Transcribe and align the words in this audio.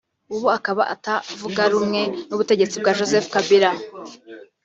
ubu 0.35 0.47
akaba 0.57 0.83
atavuga 0.93 1.61
rumwe 1.73 2.01
n’ubutegetsi 2.29 2.75
bwa 2.81 2.91
Joseph 2.97 3.27
Kabila 3.33 3.71